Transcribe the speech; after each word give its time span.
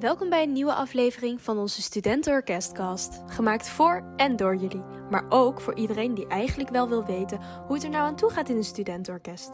Welkom 0.00 0.28
bij 0.28 0.42
een 0.42 0.52
nieuwe 0.52 0.74
aflevering 0.74 1.40
van 1.40 1.58
onze 1.58 1.82
Studentenorkestcast. 1.82 3.22
Gemaakt 3.26 3.68
voor 3.68 4.12
en 4.16 4.36
door 4.36 4.56
jullie, 4.56 4.82
maar 5.10 5.24
ook 5.28 5.60
voor 5.60 5.74
iedereen 5.74 6.14
die 6.14 6.26
eigenlijk 6.26 6.70
wel 6.70 6.88
wil 6.88 7.04
weten 7.04 7.40
hoe 7.66 7.74
het 7.74 7.84
er 7.84 7.90
nou 7.90 8.06
aan 8.06 8.16
toe 8.16 8.30
gaat 8.30 8.48
in 8.48 8.56
een 8.56 8.64
studentenorkest. 8.64 9.50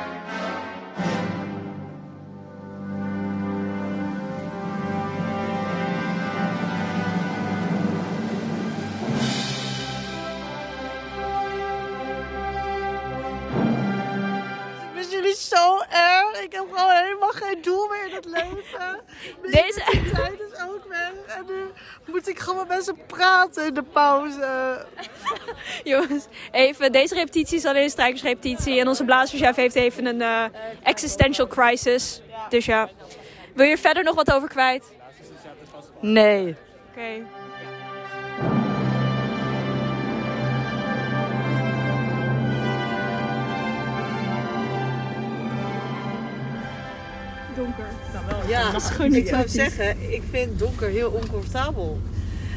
helemaal 17.33 17.49
geen 17.53 17.63
doel 17.63 17.89
meer 17.89 18.07
in 18.09 18.15
het 18.15 18.25
leven. 18.25 19.01
Deze- 19.43 19.83
De 19.91 20.11
tijd 20.15 20.41
is 20.41 20.61
ook 20.69 20.85
weg. 20.89 21.37
En 21.37 21.45
nu 21.47 21.65
moet 22.13 22.29
ik 22.29 22.39
gewoon 22.39 22.59
met 22.59 22.69
mensen 22.69 22.97
praten 23.07 23.67
in 23.67 23.75
de 23.75 23.83
pauze. 23.83 24.87
Jongens, 25.85 26.27
even, 26.51 26.93
deze 26.93 27.15
repetitie 27.15 27.57
is 27.57 27.65
alleen 27.65 27.83
een 27.83 27.91
strijkersrepetitie 27.91 28.81
en 28.81 28.89
onze 28.89 29.05
blazerschef 29.05 29.57
heeft 29.57 29.75
even 29.75 30.07
een 30.07 30.23
eh, 30.23 30.45
existential 30.83 31.47
crisis. 31.47 32.23
Dus 32.49 32.65
ja, 32.65 32.89
wil 33.55 33.67
je 33.67 33.73
er 33.73 33.79
verder 33.79 34.05
nog 34.05 34.15
wat 34.15 34.33
over 34.33 34.49
kwijt? 34.49 34.93
Nee. 36.01 36.57
Oké. 36.91 37.27
Donker. 47.59 47.85
Ja, 48.49 48.75
is 48.77 48.85
gewoon 48.85 49.11
niet 49.11 49.19
ik 49.21 49.29
zou 49.29 49.49
zeggen, 49.49 50.13
ik 50.13 50.23
vind 50.31 50.59
donker 50.59 50.89
heel 50.89 51.11
oncomfortabel. 51.11 51.99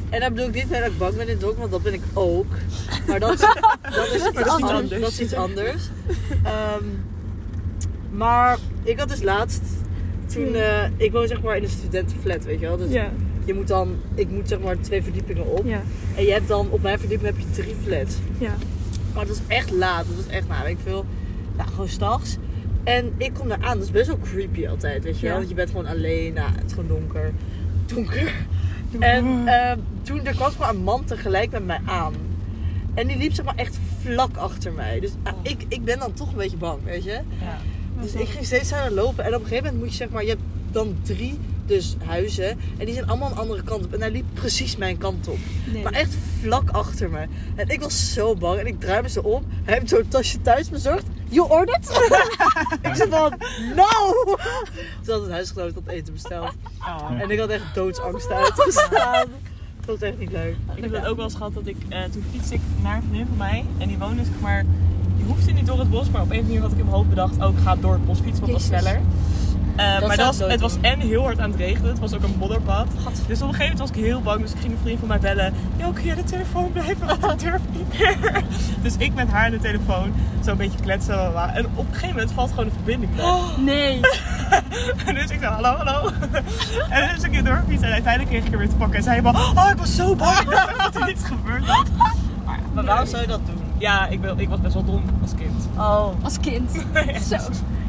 En 0.09 0.19
daar 0.19 0.30
bedoel 0.31 0.47
ik 0.47 0.53
niet 0.53 0.69
mee 0.69 0.80
dat 0.81 0.89
ik 0.89 0.97
bang 0.97 1.16
ben 1.16 1.21
in 1.21 1.30
het 1.30 1.39
donker, 1.39 1.59
want 1.59 1.71
dat 1.71 1.83
ben 1.83 1.94
ik 1.94 2.02
ook. 2.13 2.53
Maar 3.07 3.19
dat 3.19 3.33
is, 3.33 3.39
dat 3.95 4.07
is, 4.13 4.27
iets, 4.27 4.49
anders. 4.49 5.02
Dat 5.02 5.11
is 5.11 5.19
iets 5.19 5.33
anders. 5.33 5.89
Ehm, 6.44 6.83
maar 8.11 8.57
ik 8.83 8.99
had 8.99 9.09
dus 9.09 9.22
laatst, 9.22 9.61
toen, 10.33 10.55
eh, 10.55 10.83
ik 10.97 11.11
woon 11.11 11.27
zeg 11.27 11.41
maar 11.41 11.57
in 11.57 11.63
een 11.63 11.69
studentenflat, 11.69 12.44
weet 12.44 12.59
je 12.59 12.67
wel. 12.67 12.77
Dus 12.77 12.91
Ja, 12.91 13.11
je 13.45 13.53
moet 13.53 13.67
dan, 13.67 13.95
ik 14.16 14.29
moet 14.29 14.47
zeg 14.47 14.59
maar 14.59 14.79
twee 14.79 15.03
verdiepingen 15.03 15.45
op. 15.45 15.66
ja, 15.66 15.81
En 16.16 16.23
je 16.23 16.31
hebt 16.31 16.47
dan, 16.47 16.67
op 16.69 16.81
mijn 16.81 16.99
verdieping 16.99 17.35
heb 17.35 17.39
je 17.39 17.61
drie 17.61 17.75
flats. 17.83 18.16
ja. 18.38 18.55
Maar 19.13 19.25
het 19.25 19.29
was 19.29 19.47
echt 19.47 19.72
laat. 19.72 20.05
Het 20.07 20.16
was 20.16 20.27
echt, 20.27 20.47
nou 20.47 20.63
weet 20.63 20.72
ik 20.72 20.79
veel, 20.83 21.05
nou, 21.57 21.69
gewoon 21.69 21.88
s'nachts. 21.88 22.38
En 22.83 23.13
ik 23.17 23.33
kom 23.33 23.47
daar 23.47 23.61
aan. 23.61 23.77
Dat 23.77 23.85
is 23.85 23.91
best 23.91 24.07
wel 24.07 24.19
creepy 24.19 24.67
altijd, 24.67 25.03
weet 25.03 25.19
je 25.19 25.21
wel. 25.21 25.31
Ja. 25.31 25.37
Want 25.37 25.49
je 25.49 25.55
bent 25.55 25.69
gewoon 25.69 25.85
alleen. 25.85 26.33
Nou, 26.33 26.51
het 26.51 26.65
is 26.65 26.73
gewoon 26.73 26.88
donker. 26.88 27.31
Donker. 27.85 28.33
En 28.99 29.47
eh, 29.47 29.77
toen, 30.01 30.25
er 30.25 30.35
kwam 30.35 30.51
een 30.59 30.83
man 30.83 31.05
tegelijk 31.05 31.51
met 31.51 31.65
mij 31.65 31.79
aan. 31.85 32.13
En 32.93 33.07
die 33.07 33.17
liep 33.17 33.33
zeg 33.33 33.45
maar 33.45 33.55
echt 33.55 33.79
vlak 34.01 34.38
achter 34.38 34.73
mij. 34.73 34.99
Dus 34.99 35.11
ah, 35.23 35.33
ik, 35.41 35.65
ik 35.67 35.83
ben 35.83 35.99
dan 35.99 36.13
toch 36.13 36.31
een 36.31 36.38
beetje 36.38 36.57
bang, 36.57 36.83
weet 36.83 37.03
je. 37.03 37.19
Dus 38.01 38.13
ik 38.13 38.27
ging 38.27 38.45
steeds 38.45 38.71
harder 38.71 38.93
lopen. 38.93 39.23
En 39.23 39.35
op 39.35 39.41
een 39.41 39.47
gegeven 39.47 39.63
moment 39.63 39.83
moet 39.83 39.91
je 39.91 39.97
zeg 39.97 40.09
maar, 40.09 40.23
je 40.23 40.29
hebt 40.29 40.41
dan 40.71 40.95
drie 41.01 41.39
dus 41.66 41.95
huizen. 42.05 42.49
En 42.77 42.85
die 42.85 42.93
zijn 42.93 43.07
allemaal 43.07 43.31
een 43.31 43.38
andere 43.38 43.63
kant 43.63 43.85
op. 43.85 43.94
En 43.94 44.00
hij 44.01 44.11
liep 44.11 44.25
precies 44.33 44.77
mijn 44.77 44.97
kant 44.97 45.27
op. 45.27 45.38
Nee. 45.73 45.83
Maar 45.83 45.91
echt 45.91 46.16
vlak 46.39 46.69
achter 46.69 47.09
me. 47.09 47.25
En 47.56 47.69
ik 47.69 47.81
was 47.81 48.13
zo 48.13 48.35
bang. 48.35 48.59
En 48.59 48.67
ik 48.67 48.79
draai 48.79 49.01
me 49.01 49.09
zo 49.09 49.19
om. 49.19 49.44
Hij 49.63 49.73
heeft 49.73 49.89
zo'n 49.89 50.07
tasje 50.07 50.41
thuis 50.41 50.69
bezorgd. 50.69 51.06
You 51.31 51.50
ordered? 51.50 51.90
ik 52.90 52.96
zei 52.96 53.09
van, 53.09 53.34
no! 53.75 54.24
Toen 55.03 55.14
had 55.14 55.22
het 55.22 55.31
huisgenoot 55.31 55.74
dat 55.74 55.84
eten 55.88 56.14
besteld. 56.14 56.52
En 57.19 57.30
ik 57.30 57.40
had 57.40 57.50
echt 57.50 57.75
doodsangst 57.75 58.31
uitgestaan. 58.31 59.28
Dat 59.86 60.00
was 60.00 60.09
echt 60.09 60.18
niet 60.18 60.31
leuk. 60.31 60.56
Ik 60.75 60.84
heb 60.84 60.92
dat 60.92 61.06
ook 61.06 61.16
wel 61.16 61.25
eens 61.25 61.36
gehad 61.36 61.53
dat 61.53 61.68
ik, 61.68 61.78
eh, 61.90 62.03
toen 62.03 62.24
fietste 62.31 62.53
ik 62.53 62.62
naar 62.81 62.96
een 62.96 63.02
vriendin 63.02 63.28
van 63.28 63.38
mij 63.38 63.66
en 63.78 63.88
die 63.88 63.97
woonde 63.97 64.24
zeg 64.24 64.40
maar, 64.42 64.64
die 65.18 65.25
hoefde 65.25 65.52
niet 65.52 65.66
door 65.66 65.80
het 65.80 65.90
bos, 65.90 66.09
maar 66.09 66.22
op 66.22 66.31
een 66.31 66.42
manier 66.42 66.62
had 66.62 66.72
ik 66.72 66.78
in 66.78 66.84
mijn 66.84 66.96
hoofd 66.96 67.09
bedacht, 67.09 67.42
ook 67.42 67.59
ga 67.63 67.75
door 67.75 67.94
het 67.94 68.06
bos 68.06 68.19
fietsen, 68.19 68.46
want 68.46 68.52
dat 68.52 68.69
was 68.69 68.80
sneller. 68.80 69.02
Eh, 69.81 70.02
maar 70.02 70.12
ik 70.12 70.18
dat 70.18 70.38
was, 70.38 70.50
het 70.50 70.59
was 70.59 70.75
en 70.81 71.00
heel 71.00 71.24
hard 71.24 71.40
aan 71.40 71.52
het 71.52 71.59
regenen, 71.59 71.90
het 71.90 72.00
was 72.00 72.14
ook 72.14 72.24
een 72.24 72.36
modderpad. 72.38 72.88
Dus 73.28 73.42
op 73.42 73.47
een 73.47 73.53
gegeven 73.53 73.59
moment 73.59 73.80
was 73.80 73.90
ik 73.90 73.96
heel 73.96 74.22
bang, 74.22 74.42
dus 74.42 74.52
ik 74.52 74.59
ging 74.59 74.72
een 74.72 74.80
vriend 74.81 75.00
van 75.00 75.08
mij 75.08 75.19
bellen. 75.19 75.53
Yo, 75.78 75.92
kun 75.92 76.03
je 76.03 76.16
de 76.16 76.24
telefoon 76.24 76.72
blijven, 76.72 77.08
want 77.08 77.31
ik 77.31 77.40
durf 77.40 77.62
niet 77.72 78.00
meer. 78.00 78.44
Dus 78.81 78.96
ik 78.97 79.14
met 79.14 79.28
haar 79.28 79.46
aan 79.46 79.52
de 79.52 79.59
telefoon, 79.59 80.14
zo 80.44 80.52
een 80.52 80.58
beetje 80.58 80.80
kletsen. 80.80 81.36
En 81.56 81.66
op 81.66 81.88
een 81.88 81.94
gegeven 81.94 82.16
moment 82.16 82.31
valt 82.31 82.50
gewoon 82.50 82.66
de 82.66 82.72
verbinding 82.72 83.16
weg. 83.16 83.58
Nee. 83.58 84.00
En 85.06 85.16
dus 85.16 85.30
ik 85.30 85.40
zei 85.40 85.46
hallo, 85.46 85.75
hallo. 85.75 86.09
En 86.90 87.16
dus 87.16 87.24
ik 87.24 87.31
in 87.31 87.44
doorfietsen 87.44 87.88
en 87.88 87.94
uiteindelijk 87.94 88.30
kreeg 88.30 88.46
ik 88.46 88.52
er 88.52 88.58
weer 88.58 88.69
te 88.69 88.75
pakken. 88.75 88.98
En 88.98 89.03
zei 89.03 89.22
hij 89.22 89.34
oh 89.34 89.69
ik 89.72 89.78
was 89.78 89.96
zo 89.96 90.16
bang. 90.16 90.40
Ik 90.40 90.75
dat 90.78 90.96
er 90.96 91.09
iets 91.09 91.24
gebeurd 91.24 91.66
was. 91.66 91.84
Maar, 92.74 92.86
waarom 92.86 93.08
zou 93.08 93.22
je 93.22 93.28
dat 93.28 93.46
doen? 93.46 93.62
Ja, 93.78 94.08
ik, 94.08 94.19
wil, 94.19 94.34
ik 94.38 94.50
was 94.50 94.59
best 94.59 94.74
wel 94.74 94.84
dom 94.84 95.03
als 95.22 95.31
kind. 95.36 95.68
Oh. 95.78 96.08
Als 96.24 96.40
kind. 96.40 96.72
Zo. 97.30 97.38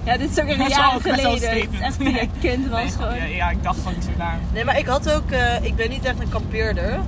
Ja, 0.05 0.17
dit 0.17 0.31
is 0.31 0.41
ook 0.41 0.49
een 0.49 0.59
Dat 0.59 0.71
jaar 0.71 0.93
dat 0.93 1.03
geleden. 1.03 1.51
Het 1.61 1.69
is 1.73 1.81
echt 1.81 1.99
toen 1.99 2.11
je 2.13 2.29
kind 2.41 2.69
was 2.69 2.79
Nee, 2.81 2.89
gewoon. 2.91 3.17
ja, 3.17 3.25
ja, 3.25 3.51
ik 3.51 3.63
dacht 3.63 3.79
gewoon 3.79 3.95
niet 3.95 4.05
zo 4.05 4.11
naar. 4.19 4.39
Nee, 4.53 4.65
maar 4.65 4.79
ik 4.79 4.87
had 4.87 5.13
ook, 5.13 5.31
eh, 5.31 5.65
ik 5.65 5.77
ben 5.77 5.91
niet 5.91 6.05
echt 6.05 6.21
een 6.21 6.29
kampeerder. 6.29 6.99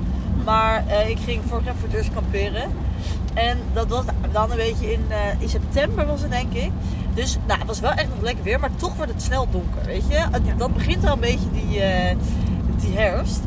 Maar 0.44 0.84
eh, 0.86 1.08
ik 1.08 1.18
ging 1.24 1.42
vorig 1.48 1.64
jaar 1.64 1.74
voor 1.74 1.88
het 1.88 1.96
eerst 1.96 2.12
kamperen. 2.12 2.70
En 3.34 3.58
dat 3.72 3.88
was 3.88 4.04
dan 4.32 4.50
een 4.50 4.56
beetje 4.56 4.92
in, 4.92 5.04
eh, 5.08 5.16
in 5.38 5.48
september 5.48 6.06
was 6.06 6.20
het 6.20 6.30
denk 6.30 6.52
ik. 6.52 6.70
Dus 7.14 7.36
nou, 7.46 7.58
het 7.58 7.68
was 7.68 7.80
wel 7.80 7.90
echt 7.90 8.08
nog 8.08 8.20
lekker 8.22 8.44
weer, 8.44 8.60
maar 8.60 8.70
toch 8.76 8.96
wordt 8.96 9.12
het 9.12 9.22
snel 9.22 9.48
donker, 9.50 9.84
weet 9.84 10.04
je. 10.08 10.24
Dan 10.56 10.72
begint 10.72 11.04
er 11.04 11.10
een 11.10 11.20
beetje 11.20 11.50
die, 11.52 11.80
eh, 11.80 12.16
die 12.76 12.96
herfst. 12.96 13.40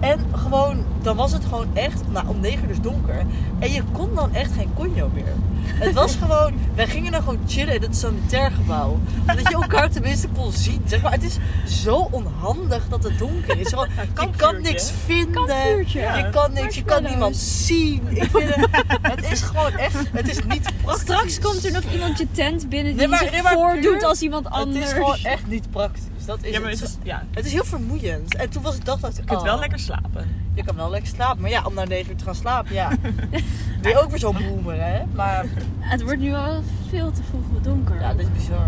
En 0.00 0.20
gewoon, 0.36 0.84
dan 1.02 1.16
was 1.16 1.32
het 1.32 1.44
gewoon 1.44 1.66
echt, 1.74 2.02
nou 2.08 2.28
om 2.28 2.40
9 2.40 2.60
uur 2.62 2.68
dus 2.68 2.80
donker. 2.80 3.26
En 3.58 3.72
je 3.72 3.82
kon 3.92 4.14
dan 4.14 4.34
echt 4.34 4.52
geen 4.52 4.70
conjo 4.74 5.10
meer. 5.14 5.32
Het 5.62 5.94
was 5.94 6.16
gewoon, 6.22 6.52
wij 6.74 6.86
gingen 6.86 7.12
dan 7.12 7.22
gewoon 7.22 7.38
chillen 7.46 7.74
in 7.74 7.82
het 7.82 7.96
sanitair 7.96 8.50
gebouw. 8.50 8.98
Omdat 9.20 9.48
je 9.48 9.54
elkaar 9.54 9.90
tenminste 9.90 10.28
kon 10.28 10.52
zien. 10.52 10.82
Zeg 10.86 11.02
maar, 11.02 11.12
het 11.12 11.22
is 11.22 11.36
zo 11.82 12.08
onhandig 12.10 12.88
dat 12.88 13.02
het 13.04 13.18
donker 13.18 13.58
is. 13.60 13.68
Gewoon, 13.68 13.88
je 14.20 14.30
kan 14.36 14.62
niks 14.62 14.92
vinden. 15.04 15.32
Kampvuurtje. 15.32 16.00
Je 16.00 16.28
kan 16.32 16.52
niks, 16.52 16.74
je 16.74 16.84
kan 16.84 17.02
niemand 17.02 17.36
zien. 17.36 18.02
Ik 18.08 18.28
vind 18.30 18.54
het, 18.54 18.68
het 19.14 19.30
is 19.32 19.40
gewoon 19.42 19.72
echt, 19.72 19.96
het 20.12 20.28
is 20.28 20.38
niet 20.48 20.68
praktisch. 20.82 21.02
Straks 21.02 21.38
komt 21.38 21.64
er 21.64 21.72
nog 21.72 21.82
iemand 21.92 22.18
je 22.18 22.26
tent 22.32 22.68
binnen 22.68 22.86
die 22.92 22.96
Nee, 23.00 23.08
maar- 23.08 23.18
zich 23.18 23.30
nee, 23.30 23.42
maar 23.42 23.52
voordoet 23.52 23.82
puur- 23.98 24.04
als 24.06 24.20
iemand 24.20 24.44
Het 24.44 24.54
anders. 24.54 24.84
is 24.84 24.92
gewoon 24.92 25.16
echt 25.22 25.46
niet 25.46 25.70
praktisch. 25.70 26.02
Dat 26.28 26.38
is 26.42 26.52
Ja, 26.54 26.60
maar 26.60 26.70
het. 26.70 26.80
het 26.80 26.88
is, 26.88 26.96
ja, 27.02 27.22
Het 27.30 27.44
is 27.46 27.52
heel 27.52 27.64
vermoeiend. 27.64 28.34
En 28.34 28.50
toen 28.50 28.62
was 28.62 28.76
ik 28.76 28.84
dacht, 28.84 29.00
dat 29.00 29.16
je 29.16 29.24
kunt 29.24 29.42
wel 29.42 29.58
lekker 29.58 29.78
slapen. 29.78 30.26
Je 30.54 30.64
kan 30.64 30.76
wel 30.76 30.90
lekker 30.90 31.08
slapen. 31.08 31.40
Maar 31.40 31.50
ja, 31.50 31.62
om 31.64 31.74
na 31.74 31.84
9 31.84 32.10
uur 32.10 32.16
te 32.16 32.24
gaan 32.24 32.34
slapen, 32.34 32.74
ja. 32.74 32.88
Ben 33.82 33.90
je 33.92 33.98
ook 34.02 34.10
weer 34.10 34.18
zo'n 34.18 34.36
boomer, 34.48 34.82
hè? 34.82 35.02
Maar 35.14 35.44
Het 35.78 36.02
wordt 36.02 36.18
nu 36.18 36.34
al 36.34 36.62
veel 36.88 37.10
te 37.12 37.22
vroeg 37.28 37.62
donker. 37.62 38.00
ja, 38.00 38.14
dit 38.14 38.26
is 38.26 38.32
bizar. 38.32 38.58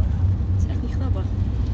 Het 0.54 0.64
is 0.64 0.70
echt 0.70 0.82
niet 0.82 0.92
grappig. 1.00 1.22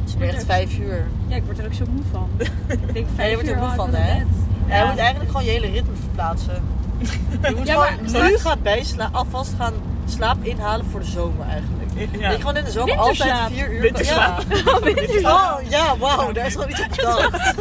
Het 0.00 0.08
is 0.08 0.14
weer 0.14 0.28
echt 0.34 0.44
5 0.44 0.78
uur. 0.78 1.06
Ja, 1.26 1.36
ik 1.36 1.42
word 1.44 1.58
er 1.58 1.64
ook 1.64 1.74
zo 1.74 1.84
moe 1.90 2.02
van. 2.10 2.28
ik 2.66 2.92
denk 2.92 3.06
Ja, 3.06 3.12
vijf 3.14 3.28
je 3.30 3.34
wordt 3.34 3.48
er 3.50 3.56
moe 3.56 3.68
ik 3.68 3.74
van, 3.74 3.94
hè? 3.94 4.14
naar. 4.14 4.26
Ja, 4.68 4.82
je 4.82 4.88
moet 4.90 4.98
eigenlijk 4.98 5.30
gewoon 5.30 5.44
je 5.46 5.50
hele 5.52 5.70
ritme 5.70 5.94
verplaatsen. 6.00 6.62
Je 6.98 7.54
moet 7.56 7.66
Ja, 7.66 7.84
gewoon 7.84 8.12
maar 8.12 8.30
nu 8.30 8.38
gaan 8.38 8.58
bijsla 8.62 9.08
alvast 9.12 9.54
gaan 9.58 9.72
slaap 10.06 10.36
inhalen 10.42 10.86
voor 10.86 11.00
de 11.00 11.06
zomer 11.06 11.46
eigenlijk. 11.48 11.90
Ja. 11.94 12.22
Dat 12.28 12.32
je 12.32 12.38
gewoon 12.40 12.56
in 12.56 12.64
de 12.64 12.70
zomer 12.70 12.96
altijd 12.96 13.34
4 13.52 13.70
uur 13.72 13.80
Winterslaap. 13.80 14.42
Ja. 14.48 15.30
Oh, 15.36 15.70
ja, 15.70 15.96
wauw, 15.98 16.32
daar 16.32 16.46
is 16.46 16.52
gewoon 16.52 16.70
iets 16.70 16.80
op 16.80 16.92
gedacht. 16.98 17.54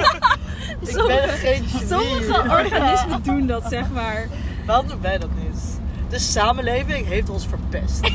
Ik 0.79 0.93
ben 1.07 1.23
er 1.23 1.29
geen 1.29 1.63
genie. 1.67 1.87
Sommige 1.87 2.41
organismen 2.49 3.23
doen 3.23 3.47
dat, 3.47 3.63
zeg 3.69 3.89
maar. 3.93 4.27
Waarom 4.65 4.87
doen 4.87 5.01
wij 5.01 5.17
dat 5.17 5.29
niet? 5.43 5.79
De 6.09 6.19
samenleving 6.19 7.07
heeft 7.07 7.29
ons 7.29 7.47
verpest. 7.47 7.99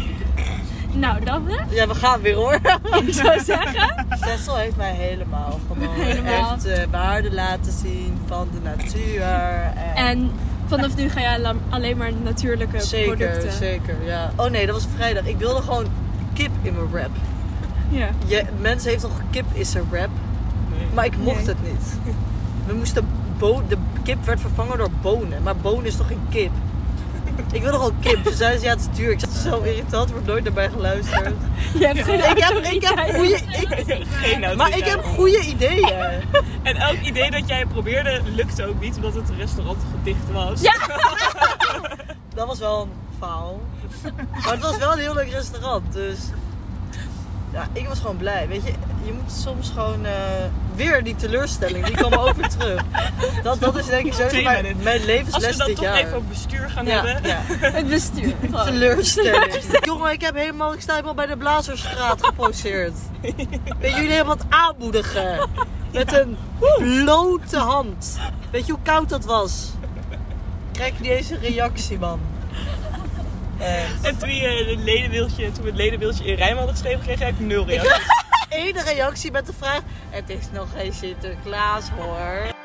Nou, 0.93 1.25
dat 1.25 1.41
we. 1.47 1.61
Ja, 1.69 1.87
we 1.87 1.95
gaan 1.95 2.21
weer 2.21 2.35
hoor. 2.35 2.55
Ik 3.07 3.15
zou 3.15 3.41
zeggen. 3.45 4.07
Cecil 4.21 4.57
heeft 4.57 4.77
mij 4.77 4.93
helemaal 4.93 5.61
gewoon 5.69 5.95
Helemaal. 5.95 6.53
echt 6.55 6.65
eh, 6.67 6.83
waarde 6.91 7.33
laten 7.33 7.73
zien 7.73 8.19
van 8.27 8.49
de 8.53 8.61
natuur. 8.61 9.23
En, 9.23 9.95
En 9.95 10.31
vanaf 10.71 10.97
nu 10.97 11.09
ga 11.09 11.21
je 11.21 11.27
ala- 11.29 11.55
alleen 11.69 11.97
maar 11.97 12.11
natuurlijke 12.23 12.81
zeker, 12.81 13.17
producten. 13.17 13.53
zeker, 13.53 13.95
ja. 14.05 14.33
Oh 14.37 14.51
nee, 14.51 14.67
dat 14.67 14.75
was 14.75 14.87
vrijdag. 14.97 15.25
Ik 15.27 15.37
wilde 15.39 15.63
gewoon 15.63 15.87
kip 16.33 16.51
in 16.63 16.75
mijn 16.75 16.91
wrap. 16.91 17.11
Ja. 17.89 18.09
Je, 18.27 18.45
mensen 18.61 18.91
heeft 18.91 19.03
toch 19.03 19.21
kip 19.31 19.45
is 19.53 19.75
een 19.75 19.87
wrap? 19.91 20.09
Maar 20.95 21.05
ik 21.05 21.17
mocht 21.17 21.37
Nee. 21.37 21.47
het 21.47 21.63
niet. 21.63 22.15
We 22.67 22.75
moesten 22.75 23.07
bo- 23.39 23.63
de 23.69 23.77
kip 24.03 24.25
werd 24.25 24.41
vervangen 24.41 24.79
door 24.79 24.91
bonen. 25.03 25.43
Maar 25.43 25.57
bonen 25.57 25.85
is 25.87 25.97
toch 25.97 26.07
geen 26.07 26.23
kip? 26.29 26.51
Ik 27.53 27.63
wil 27.63 27.73
nogal 27.73 27.93
Kim. 28.01 28.25
Ze 28.25 28.35
zei, 28.35 28.61
ja, 28.61 28.71
het 28.71 28.81
is 28.81 28.97
duur. 28.97 29.11
Ik 29.11 29.21
zei, 29.21 29.33
zo 29.33 29.61
irritant, 29.63 30.11
wordt 30.11 30.27
nooit 30.27 30.45
naar 30.45 30.53
mij 30.53 30.71
geluisterd. 30.71 31.35
Je 31.79 31.87
hebt 31.87 32.03
geen 32.03 32.19
Ik 32.19 32.45
heb, 32.45 32.57
ik 32.57 32.83
heb 32.83 33.15
goede... 33.15 33.35
Ik, 33.35 34.07
Geen 34.23 34.57
maar 34.57 34.77
ik 34.77 34.85
heb 34.85 35.05
goede 35.05 35.41
ideeën. 35.41 36.23
En 36.63 36.77
elk 36.77 37.01
idee 37.01 37.31
dat 37.31 37.49
jij 37.49 37.67
probeerde, 37.67 38.21
lukte 38.25 38.67
ook 38.67 38.81
niet, 38.81 38.97
omdat 38.97 39.15
het 39.15 39.31
restaurant 39.39 39.79
dicht 40.03 40.33
was. 40.33 40.61
Ja. 40.61 40.75
Dat 42.35 42.47
was 42.47 42.59
wel 42.59 42.81
een 42.81 42.91
faal. 43.19 43.61
Maar 44.31 44.53
het 44.53 44.63
was 44.63 44.77
wel 44.77 44.93
een 44.93 44.99
heel 44.99 45.15
leuk 45.15 45.31
restaurant, 45.31 45.93
dus... 45.93 46.19
Ja, 47.53 47.69
ik 47.73 47.89
was 47.89 47.99
gewoon 47.99 48.17
blij. 48.17 48.49
Weet 48.49 48.63
je, 48.65 48.73
je 49.05 49.13
moet 49.13 49.33
soms 49.33 49.71
gewoon... 49.71 50.05
eh, 50.05 50.13
weer 50.85 51.05
die 51.05 51.17
teleurstelling, 51.17 51.85
die 51.87 51.95
kwam 51.95 52.13
ook 52.13 52.35
weer 52.35 52.49
terug. 52.49 52.83
Dat, 53.43 53.61
dat 53.61 53.77
is 53.77 53.87
denk 53.87 54.07
ik 54.07 54.13
Twee 54.13 54.43
mijn, 54.43 54.77
mijn 54.83 54.97
Als 54.97 55.05
we 55.05 55.07
levensles 55.07 55.57
dan 55.57 55.67
dit 55.67 55.77
toch 55.77 55.85
jaar. 55.85 55.97
even 55.97 56.17
over 56.17 56.29
bestuur 56.29 56.71
gaan 56.71 56.87
ja, 56.87 57.05
hebben. 57.05 57.31
ja. 57.31 57.41
Het 57.79 57.89
bestuur. 57.89 58.35
Teleurstelling. 58.65 59.55
Jongen, 59.87 60.13
ik 60.13 60.21
heb 60.21 60.35
helemaal, 60.35 60.73
ik 60.73 60.81
sta 60.81 60.93
helemaal 60.93 61.15
bij 61.15 61.27
de 61.27 61.37
Blazerstraat 61.37 62.25
geposeerd. 62.25 62.95
Weet 63.81 63.95
jullie 63.95 64.11
helemaal 64.11 64.37
het 64.37 64.47
aanmoedigen? 64.49 65.49
Met 65.93 66.13
een 66.13 66.37
blote 66.79 67.59
hand. 67.59 68.19
Weet 68.51 68.67
je 68.67 68.73
hoe 68.73 68.83
koud 68.83 69.09
dat 69.09 69.25
was? 69.25 69.71
Krijg 70.73 70.93
je 70.97 71.03
niet 71.03 71.11
eens 71.11 71.31
een 71.31 71.41
reactie, 71.41 71.99
man. 71.99 72.21
Echt. 73.59 74.07
En 74.07 74.19
toen, 74.19 74.35
je 74.35 74.47
het 74.47 75.55
toen 75.55 75.65
we 75.65 75.71
het 75.71 75.79
ledenbeeldje 75.79 76.25
in 76.25 76.35
rijm 76.35 76.57
hadden 76.57 76.75
geschreven, 76.75 77.01
kreeg 77.01 77.21
ik 77.21 77.41
nul 77.41 77.67
reacties. 77.67 78.20
Ene 78.51 78.83
reactie 78.83 79.31
met 79.31 79.47
de 79.47 79.53
vraag: 79.53 79.81
Het 80.09 80.31
is 80.31 80.51
nog 80.53 80.73
geen 80.73 80.93
Sinterklaas 80.93 81.89
hoor. 81.89 82.60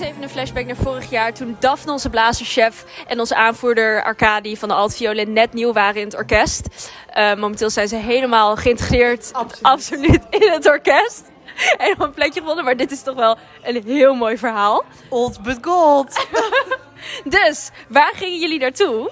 Is 0.00 0.06
even 0.06 0.22
een 0.22 0.28
flashback 0.28 0.66
naar 0.66 0.76
vorig 0.76 1.10
jaar 1.10 1.34
toen 1.34 1.56
Daphne, 1.60 1.92
onze 1.92 2.10
blazerchef, 2.10 2.84
en 3.06 3.20
onze 3.20 3.34
aanvoerder 3.34 4.02
Arcadi 4.02 4.56
van 4.56 4.68
de 4.68 4.74
alt 4.74 4.94
violin 4.96 5.32
net 5.32 5.52
nieuw 5.52 5.72
waren 5.72 6.00
in 6.00 6.06
het 6.06 6.16
orkest. 6.16 6.92
Eh, 7.08 7.34
momenteel 7.34 7.70
zijn 7.70 7.88
ze 7.88 7.96
helemaal 7.96 8.56
geïntegreerd 8.56 9.32
Absoluut. 9.32 9.62
absoluut 9.62 10.22
in 10.30 10.50
het 10.52 10.66
orkest. 10.66 11.22
En 11.78 11.92
op 11.92 12.00
een 12.00 12.12
plekje 12.12 12.40
gevonden, 12.40 12.64
maar 12.64 12.76
dit 12.76 12.90
is 12.90 13.02
toch 13.02 13.14
wel 13.14 13.38
een 13.62 13.82
heel 13.84 14.14
mooi 14.14 14.38
verhaal. 14.38 14.84
Old 15.08 15.42
but 15.42 15.58
gold. 15.60 16.26
Dus, 17.24 17.70
waar 17.88 18.12
gingen 18.14 18.38
jullie 18.38 18.58
naartoe? 18.58 19.10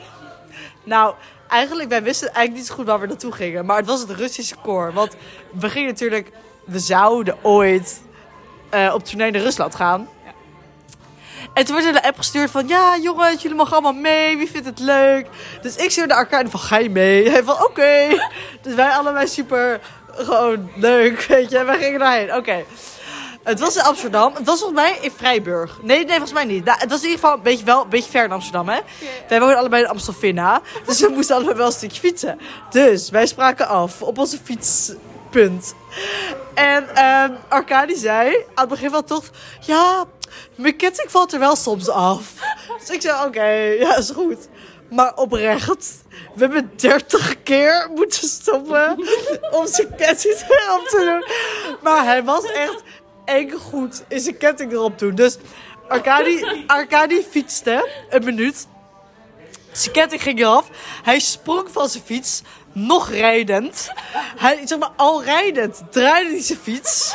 Nou, 0.83 1.15
eigenlijk, 1.49 1.89
wij 1.89 2.03
wisten 2.03 2.27
eigenlijk 2.27 2.57
niet 2.57 2.67
zo 2.67 2.75
goed 2.75 2.87
waar 2.87 3.01
we 3.01 3.07
naartoe 3.07 3.33
gingen. 3.33 3.67
Maar 3.67 3.77
het 3.77 3.87
was 3.87 4.01
het 4.01 4.11
Russische 4.11 4.57
koor. 4.63 4.93
Want 4.93 5.17
we 5.53 5.71
gingen 5.71 5.89
natuurlijk, 5.89 6.31
we 6.65 6.79
zouden 6.79 7.37
ooit 7.43 8.03
eh, 8.71 8.95
op 8.95 9.05
tournee 9.05 9.31
naar 9.31 9.43
Rusland 9.43 9.75
gaan. 9.75 10.09
En 11.55 11.65
toen 11.65 11.75
werd 11.75 11.87
er 11.87 11.93
de 11.93 12.03
app 12.03 12.17
gestuurd 12.17 12.51
van, 12.51 12.69
ja 12.69 12.97
jongens, 12.99 13.43
jullie 13.43 13.57
mogen 13.57 13.73
allemaal 13.73 13.93
mee. 13.93 14.37
Wie 14.37 14.51
vindt 14.51 14.67
het 14.67 14.79
leuk? 14.79 15.27
Dus 15.63 15.77
ik 15.77 15.91
stuurde 15.91 16.15
Arcade 16.15 16.51
van, 16.51 16.61
ga 16.61 16.79
je 16.79 16.91
mee? 16.91 17.31
Hij 17.31 17.45
van, 17.45 17.65
oké. 17.65 18.21
Dus 18.63 18.75
wij 18.75 18.91
allebei 18.91 19.27
super, 19.27 19.81
gewoon 20.13 20.71
leuk, 20.77 21.23
weet 21.23 21.51
je. 21.51 21.65
Wij 21.65 21.79
gingen 21.79 22.01
daarheen, 22.01 22.35
oké. 22.35 22.65
Het 23.43 23.61
was 23.61 23.77
in 23.77 23.83
Amsterdam. 23.83 24.35
Het 24.35 24.47
was 24.47 24.59
volgens 24.59 24.81
mij 24.81 24.99
in 25.01 25.13
Vrijburg. 25.17 25.79
Nee, 25.83 25.99
nee, 25.99 26.09
volgens 26.09 26.33
mij 26.33 26.45
niet. 26.45 26.65
Nou, 26.65 26.79
het 26.79 26.91
was 26.91 27.03
in 27.03 27.09
ieder 27.09 27.21
geval 27.21 27.37
een 27.37 27.43
beetje, 27.43 27.65
wel, 27.65 27.83
een 27.83 27.89
beetje 27.89 28.11
ver 28.11 28.25
in 28.25 28.33
Amsterdam, 28.33 28.69
hè. 28.69 28.81
Wij 29.29 29.41
wonen 29.41 29.57
allebei 29.57 29.83
in 29.83 29.89
Amstelvilla. 29.89 30.61
Dus 30.87 31.01
we 31.01 31.09
moesten 31.09 31.37
allebei 31.37 31.57
wel 31.57 31.67
een 31.67 31.73
stukje 31.73 32.01
fietsen. 32.01 32.41
Dus 32.71 33.11
wij 33.11 33.27
spraken 33.27 33.69
af 33.69 34.03
op 34.03 34.19
onze 34.19 34.39
fietspunt. 34.45 35.75
En 36.55 36.89
Arcadi 37.49 37.97
zei 37.97 38.35
aan 38.35 38.45
het 38.55 38.69
begin 38.69 38.91
van 38.91 39.01
de 39.01 39.07
tocht... 39.07 39.31
Ja, 39.61 40.05
mijn 40.55 40.77
ketting 40.77 41.11
valt 41.11 41.33
er 41.33 41.39
wel 41.39 41.57
soms 41.57 41.89
af. 41.89 42.33
Dus 42.79 42.91
ik 42.91 43.01
zei, 43.01 43.27
oké, 43.27 43.45
ja, 43.79 43.97
is 43.97 44.11
goed. 44.11 44.49
Maar 44.91 45.15
oprecht, 45.15 46.05
we 46.35 46.41
hebben 46.41 46.71
30 46.77 47.43
keer 47.43 47.91
moeten 47.95 48.29
stoppen 48.29 48.99
om 49.51 49.67
zijn 49.67 49.95
ketting 49.97 50.35
erop 50.35 50.87
te 50.89 50.97
doen. 50.99 51.25
Maar 51.83 52.05
hij 52.05 52.25
was 52.25 52.45
echt 52.45 52.83
eng 53.25 53.51
goed 53.51 54.05
in 54.09 54.21
zijn 54.21 54.37
ketting 54.37 54.73
erop 54.73 54.99
doen. 54.99 55.15
Dus 55.15 55.37
Arcadi, 55.89 56.65
Arcadi 56.67 57.27
fietste 57.31 57.89
een 58.11 58.25
minuut. 58.25 58.67
Zijn 59.73 59.93
ketting 59.93 60.23
ging 60.23 60.39
eraf. 60.39 60.69
Hij 61.03 61.19
sprong 61.19 61.69
van 61.71 61.89
zijn 61.89 62.05
fiets. 62.05 62.43
Nog 62.75 63.11
rijdend. 63.11 63.91
Hij, 64.37 64.61
zeg 64.65 64.79
maar, 64.79 64.91
al 64.97 65.25
rijdend 65.25 65.83
draaide 65.91 66.31
hij 66.31 66.43
zijn 66.43 66.59
fiets. 66.59 67.15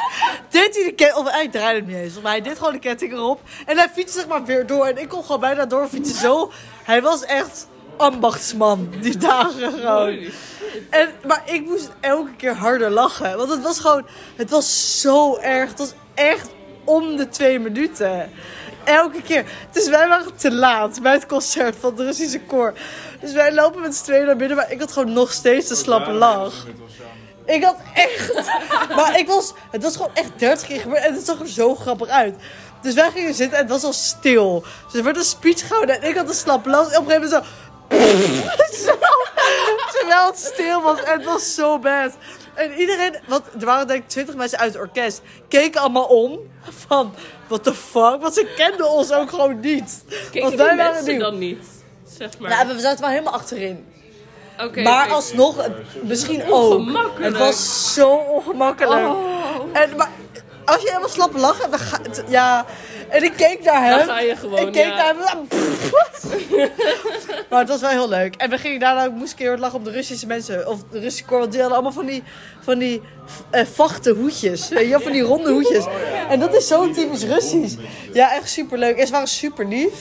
Deed 0.49 0.75
hij 0.75 0.83
de 0.83 0.93
ketting... 0.93 1.25
Of 1.25 1.31
hij 1.31 1.47
draaide 1.47 1.79
hem 1.79 1.87
niet 1.87 1.97
eens. 1.97 2.21
Maar 2.21 2.31
hij 2.31 2.41
deed 2.41 2.57
gewoon 2.57 2.73
de 2.73 2.79
ketting 2.79 3.13
erop. 3.13 3.41
En 3.65 3.77
hij 3.77 3.89
fietste 3.89 4.19
zeg 4.19 4.27
maar 4.27 4.45
weer 4.45 4.65
door. 4.65 4.85
En 4.85 4.97
ik 4.97 5.09
kon 5.09 5.23
gewoon 5.23 5.39
bijna 5.39 5.65
doorfietsen. 5.65 6.15
Zo. 6.15 6.51
Hij 6.83 7.01
was 7.01 7.23
echt 7.23 7.67
ambachtsman. 7.97 8.89
Die 9.01 9.17
dagen 9.17 9.71
gewoon. 9.71 10.17
En, 10.89 11.09
maar 11.27 11.41
ik 11.45 11.65
moest 11.65 11.91
elke 11.99 12.35
keer 12.37 12.55
harder 12.55 12.89
lachen. 12.89 13.37
Want 13.37 13.49
het 13.49 13.61
was 13.61 13.79
gewoon... 13.79 14.05
Het 14.35 14.49
was 14.49 15.01
zo 15.01 15.37
erg. 15.37 15.69
Het 15.69 15.79
was 15.79 15.93
echt 16.13 16.49
om 16.83 17.15
de 17.15 17.29
twee 17.29 17.59
minuten. 17.59 18.31
Elke 18.83 19.21
keer. 19.21 19.45
Dus 19.71 19.89
wij 19.89 20.07
waren 20.07 20.35
te 20.35 20.51
laat 20.51 21.01
bij 21.01 21.13
het 21.13 21.25
concert 21.25 21.75
van 21.79 21.89
het 21.91 21.99
Russische 21.99 22.39
koor. 22.39 22.73
Dus 23.21 23.31
wij 23.33 23.53
lopen 23.53 23.81
met 23.81 23.95
z'n 23.95 24.03
tweeën 24.03 24.25
naar 24.25 24.35
binnen. 24.35 24.57
Maar 24.57 24.71
ik 24.71 24.79
had 24.79 24.91
gewoon 24.91 25.13
nog 25.13 25.31
steeds 25.31 25.69
een 25.69 25.75
slappe 25.75 26.11
lach. 26.11 26.65
Ik 27.45 27.63
had 27.63 27.77
echt... 27.93 28.33
Maar 28.95 29.19
ik 29.19 29.27
was... 29.27 29.53
Het 29.71 29.83
was 29.83 29.95
gewoon 29.95 30.11
echt 30.13 30.31
30 30.35 30.67
keer 30.67 30.79
gebeurd. 30.79 31.03
En 31.03 31.13
het 31.13 31.25
zag 31.25 31.39
er 31.39 31.47
zo 31.47 31.75
grappig 31.75 32.07
uit. 32.07 32.35
Dus 32.81 32.93
wij 32.93 33.11
gingen 33.11 33.33
zitten 33.33 33.57
en 33.57 33.63
het 33.63 33.71
was 33.73 33.83
al 33.83 33.93
stil. 33.93 34.63
Dus 34.85 34.93
er 34.99 35.03
werd 35.03 35.17
een 35.17 35.23
speech 35.23 35.67
gehouden 35.67 36.01
en 36.01 36.09
ik 36.09 36.15
had 36.15 36.29
een 36.29 36.35
slappe 36.35 36.69
lach. 36.69 36.91
En 36.91 36.99
op 36.99 37.07
een 37.07 37.11
gegeven 37.11 37.29
moment 37.29 37.45
zo... 37.45 38.85
zo 38.85 38.97
terwijl 39.99 40.27
het 40.27 40.37
stil 40.39 40.81
was. 40.81 41.03
En 41.03 41.13
het 41.17 41.25
was 41.25 41.55
zo 41.55 41.79
bad. 41.79 42.11
En 42.53 42.73
iedereen... 42.73 43.15
Want 43.27 43.43
er 43.59 43.65
waren 43.65 43.87
denk 43.87 44.03
ik 44.03 44.09
20 44.09 44.35
mensen 44.35 44.59
uit 44.59 44.73
het 44.73 44.81
orkest. 44.81 45.21
Keken 45.47 45.81
allemaal 45.81 46.05
om. 46.05 46.39
Van... 46.87 47.13
What 47.47 47.63
the 47.63 47.73
fuck? 47.73 48.21
Want 48.21 48.33
ze 48.33 48.53
kenden 48.55 48.89
ons 48.89 49.11
ook 49.11 49.29
gewoon 49.29 49.59
niet. 49.59 50.03
Keken 50.07 50.41
Want 50.41 50.49
die 50.49 50.65
wij 50.65 50.75
waren 50.75 50.93
mensen 50.93 51.11
nieuw. 51.11 51.21
dan 51.21 51.37
niet? 51.37 51.65
Zeg 52.19 52.39
maar. 52.39 52.49
Nou, 52.49 52.75
we 52.75 52.79
zaten 52.79 53.01
wel 53.01 53.09
helemaal 53.09 53.33
achterin. 53.33 53.85
Oké, 54.63 54.81
Maar 54.81 55.05
oké. 55.05 55.13
alsnog, 55.13 55.67
misschien 56.01 56.43
ook. 56.51 56.73
Ongemakkelijk. 56.73 57.25
Het 57.25 57.37
was 57.37 57.93
zo 57.93 58.09
ongemakkelijk. 58.09 59.05
Oh, 59.07 59.63
En, 59.73 59.95
maar 59.97 60.09
als 60.65 60.81
je 60.81 60.87
helemaal 60.87 61.09
slap 61.09 61.35
lachen, 61.35 61.71
dan 61.71 61.79
ja. 62.27 62.65
En 63.09 63.23
ik 63.23 63.33
keek 63.35 63.63
naar 63.63 63.83
hem. 63.83 63.97
Dan 63.97 64.07
ga 64.07 64.19
je 64.19 64.35
gewoon, 64.35 64.67
Ik 64.67 64.71
keek 64.71 64.85
ja. 64.85 64.95
naar 64.95 65.15
hem. 65.15 65.47
maar 67.49 67.59
het 67.59 67.69
was 67.69 67.81
wel 67.81 67.89
heel 67.89 68.09
leuk. 68.09 68.35
En 68.35 68.49
we 68.49 68.57
gingen 68.57 68.79
daarna 68.79 69.05
ook 69.05 69.13
moest 69.13 69.31
ik 69.31 69.39
heel 69.39 69.47
hard 69.47 69.59
lachen 69.59 69.77
op 69.77 69.85
de 69.85 69.91
Russische 69.91 70.27
mensen. 70.27 70.67
Of 70.67 70.79
de 70.91 70.99
Russische. 70.99 71.25
Want 71.29 71.51
die 71.51 71.59
hadden 71.61 71.77
allemaal 71.77 72.03
van 72.03 72.05
die, 72.05 72.23
van 72.59 72.77
die 72.77 73.01
eh, 73.49 73.65
vachte 73.73 74.09
hoedjes. 74.11 74.69
Weet 74.69 74.83
je, 74.83 74.89
wel, 74.89 74.99
van 75.01 75.11
die 75.11 75.21
ronde 75.21 75.51
hoedjes. 75.51 75.85
En 76.29 76.39
dat 76.39 76.53
is 76.55 76.67
zo 76.67 76.91
typisch 76.91 77.23
Russisch. 77.23 77.75
Ja, 78.13 78.33
echt 78.35 78.49
super 78.49 78.77
leuk. 78.77 78.97
En 78.97 79.05
ze 79.05 79.11
waren 79.11 79.27
super 79.27 79.67
lief. 79.67 79.93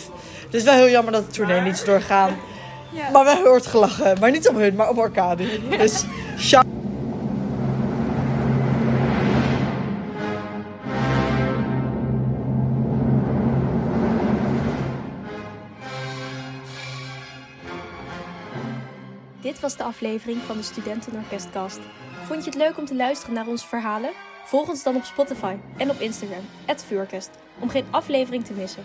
Het 0.49 0.57
is 0.57 0.62
wel 0.62 0.75
heel 0.75 0.88
jammer 0.88 1.12
dat 1.12 1.26
de 1.26 1.33
tournee 1.33 1.61
niet 1.61 1.75
is 1.75 1.85
doorgaan. 1.85 2.37
Maar 2.90 3.11
we 3.11 3.17
hebben 3.17 3.37
heel 3.37 3.50
hard 3.50 3.67
gelachen. 3.67 4.19
Maar 4.21 4.31
niet 4.31 4.49
om 4.49 4.57
hun, 4.57 4.75
maar 4.75 4.90
om 4.90 4.99
Arcadi. 4.99 5.69
Dus, 5.69 6.05
shout 6.38 6.67
Dit 19.40 19.61
was 19.61 19.76
de 19.76 19.83
aflevering 19.83 20.43
van 20.47 20.57
de 20.57 20.62
Studentenorkestkast. 20.62 21.78
Vond 22.26 22.45
je 22.45 22.50
het 22.50 22.59
leuk 22.59 22.78
om 22.78 22.85
te 22.85 22.95
luisteren 22.95 23.35
naar 23.35 23.47
onze 23.47 23.67
verhalen? 23.67 24.11
Volg 24.45 24.69
ons 24.69 24.83
dan 24.83 24.97
op 24.97 25.05
Spotify 25.05 25.57
en 25.76 25.90
op 25.90 26.00
Instagram, 26.00 26.45
@vuurorkest, 26.87 27.31
om 27.59 27.69
geen 27.69 27.85
aflevering 27.90 28.45
te 28.45 28.52
missen. 28.52 28.85